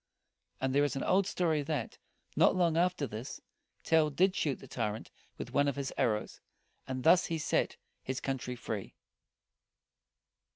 [0.59, 1.99] And there is an old story, that,
[2.35, 3.39] not long after this,
[3.83, 6.41] Tell did shoot the tyrant with one of his arrows;
[6.87, 8.95] and thus he set his country free.